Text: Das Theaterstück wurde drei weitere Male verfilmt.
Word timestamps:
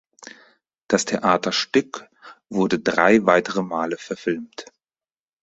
Das 0.87 1.05
Theaterstück 1.05 2.09
wurde 2.49 2.79
drei 2.79 3.23
weitere 3.27 3.61
Male 3.61 3.97
verfilmt. 3.99 4.65